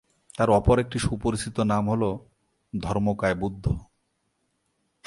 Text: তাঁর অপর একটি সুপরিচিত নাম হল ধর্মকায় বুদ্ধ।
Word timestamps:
তাঁর 0.37 0.49
অপর 0.49 0.79
একটি 0.79 0.97
সুপরিচিত 0.99 1.57
নাম 1.59 1.83
হল 1.89 2.03
ধর্মকায় 2.73 3.35
বুদ্ধ। 3.35 3.65